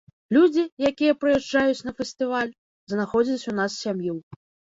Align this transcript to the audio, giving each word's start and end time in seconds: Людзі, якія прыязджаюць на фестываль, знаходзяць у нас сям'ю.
Людзі, 0.35 0.61
якія 0.89 1.13
прыязджаюць 1.23 1.85
на 1.89 1.93
фестываль, 2.01 2.51
знаходзяць 2.93 3.47
у 3.51 3.57
нас 3.61 3.71
сям'ю. 3.85 4.15